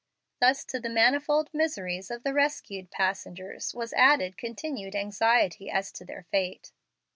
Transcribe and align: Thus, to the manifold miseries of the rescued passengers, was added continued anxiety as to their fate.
Thus, 0.39 0.65
to 0.65 0.79
the 0.79 0.89
manifold 0.89 1.51
miseries 1.53 2.09
of 2.09 2.23
the 2.23 2.33
rescued 2.33 2.89
passengers, 2.89 3.71
was 3.75 3.93
added 3.93 4.35
continued 4.35 4.95
anxiety 4.95 5.69
as 5.69 5.91
to 5.91 6.03
their 6.03 6.23
fate. 6.31 6.71